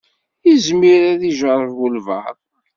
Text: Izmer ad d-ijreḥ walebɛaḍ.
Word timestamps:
Izmer 0.53 1.01
ad 1.11 1.17
d-ijreḥ 1.21 1.71
walebɛaḍ. 1.77 2.37